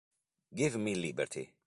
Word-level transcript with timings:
Give 0.55 0.77
Me 0.79 0.95
Liberty 0.95 1.53